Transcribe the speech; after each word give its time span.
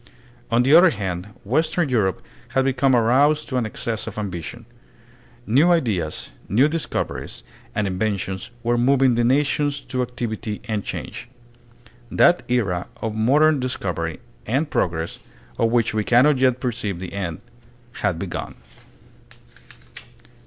On 0.49 0.63
the 0.63 0.73
other 0.75 0.89
hand 0.89 1.27
western 1.43 1.89
Europe 1.89 2.23
had 2.57 2.65
become 2.65 2.95
aroused 2.95 3.47
to 3.49 3.57
an 3.57 3.67
excess 3.67 4.07
of 4.07 4.17
ambition. 4.17 4.65
New 5.45 5.71
ideas, 5.71 6.31
new 6.49 6.67
discoveries 6.67 7.43
and 7.75 7.85
inventions 7.85 8.49
were 8.63 8.79
moving 8.79 9.13
the 9.13 9.23
nations 9.23 9.79
to 9.81 10.01
activity 10.01 10.59
and 10.67 10.83
change. 10.83 11.29
That 12.09 12.41
era 12.49 12.87
of 12.99 13.13
modern 13.13 13.59
discovery 13.59 14.19
and 14.47 14.71
progress, 14.71 15.19
of 15.59 15.69
which 15.69 15.93
we 15.93 16.03
cannot 16.03 16.39
yet 16.39 16.59
perceive 16.59 16.97
the 16.97 17.13
end, 17.13 17.39
had 17.97 18.17
begun. 18.17 18.55